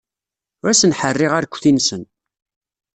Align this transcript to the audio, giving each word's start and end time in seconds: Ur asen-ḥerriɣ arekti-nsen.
Ur 0.63 0.69
asen-ḥerriɣ 0.69 1.31
arekti-nsen. 1.33 2.03